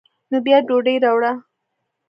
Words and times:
نو 0.29 0.37
بیا 0.45 0.57
ډوډۍ 0.67 0.95
راوړه. 1.03 1.31